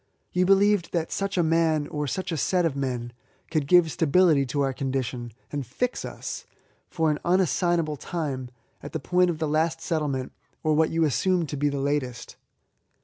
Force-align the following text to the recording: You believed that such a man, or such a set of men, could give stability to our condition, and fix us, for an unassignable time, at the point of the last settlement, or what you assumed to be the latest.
You 0.33 0.47
believed 0.47 0.93
that 0.93 1.11
such 1.11 1.37
a 1.37 1.43
man, 1.43 1.85
or 1.89 2.07
such 2.07 2.31
a 2.31 2.37
set 2.37 2.65
of 2.65 2.75
men, 2.75 3.13
could 3.51 3.67
give 3.67 3.91
stability 3.91 4.47
to 4.47 4.61
our 4.61 4.73
condition, 4.73 5.31
and 5.51 5.63
fix 5.63 6.03
us, 6.05 6.47
for 6.89 7.11
an 7.11 7.19
unassignable 7.23 7.97
time, 7.99 8.49
at 8.81 8.93
the 8.93 8.99
point 8.99 9.29
of 9.29 9.37
the 9.37 9.47
last 9.47 9.79
settlement, 9.79 10.31
or 10.63 10.73
what 10.73 10.89
you 10.89 11.03
assumed 11.05 11.49
to 11.49 11.55
be 11.55 11.69
the 11.69 11.79
latest. 11.79 12.35